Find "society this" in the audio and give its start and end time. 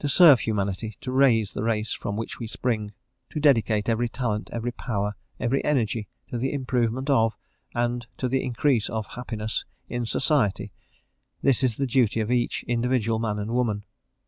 10.04-11.62